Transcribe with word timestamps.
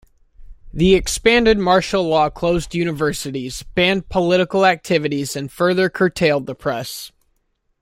The 0.73 0.95
expanded 0.95 1.59
martial 1.59 2.03
law 2.07 2.31
closed 2.31 2.73
universities, 2.73 3.61
banned 3.75 4.09
political 4.09 4.65
activities 4.65 5.35
and 5.35 5.51
further 5.51 5.91
curtailed 5.91 6.47
the 6.47 6.55
press. 6.55 7.11